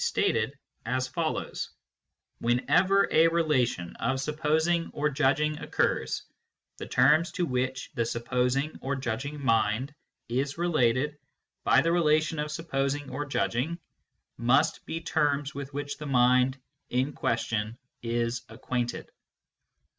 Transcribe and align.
KNOWLEDGE 0.01 0.51
BY 0.83 0.91
ACQUAINTANCE 0.97 1.69
221 2.41 3.27
relation 3.31 3.95
of 3.97 4.19
supposing 4.19 4.89
or 4.95 5.11
judging 5.11 5.59
occurs, 5.59 6.23
the 6.77 6.87
terms 6.87 7.31
to 7.33 7.45
which 7.45 7.91
the 7.93 8.03
supposing 8.03 8.75
or 8.81 8.95
judging 8.95 9.39
mind 9.45 9.93
is 10.27 10.57
related 10.57 11.19
by 11.63 11.81
the 11.81 11.91
relation 11.91 12.39
of 12.39 12.49
supposing 12.49 13.11
or 13.11 13.27
judging 13.27 13.77
must 14.37 14.83
be 14.87 15.01
terms 15.01 15.53
with 15.53 15.71
which 15.71 15.99
the 15.99 16.07
mind 16.07 16.59
in 16.89 17.13
question 17.13 17.77
is 18.01 18.41
acquainted. 18.49 19.11